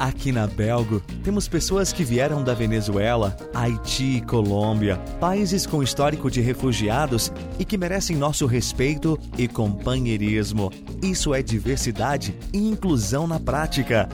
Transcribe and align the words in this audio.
Aqui 0.00 0.32
na 0.32 0.46
Belgo, 0.46 1.02
temos 1.22 1.46
pessoas 1.46 1.92
que 1.92 2.02
vieram 2.02 2.42
da 2.42 2.54
Venezuela, 2.54 3.36
Haiti 3.52 4.16
e 4.16 4.20
Colômbia, 4.22 4.96
países 5.20 5.66
com 5.66 5.82
histórico 5.82 6.30
de 6.30 6.40
refugiados 6.40 7.30
e 7.58 7.66
que 7.66 7.76
merecem 7.76 8.16
nosso 8.16 8.46
respeito 8.46 9.20
e 9.36 9.46
companheirismo. 9.46 10.72
Isso 11.02 11.34
é 11.34 11.42
diversidade 11.42 12.34
e 12.50 12.66
inclusão 12.66 13.26
na 13.26 13.38
prática. 13.38 14.08